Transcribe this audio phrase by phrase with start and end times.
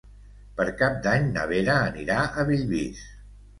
[0.59, 3.07] Per Cap d'Any na Vera anirà a Bellvís.